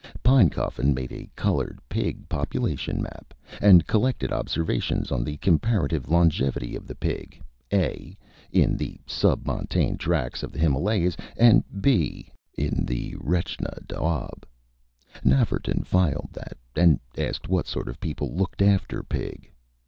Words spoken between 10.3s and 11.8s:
of the Himalayas, and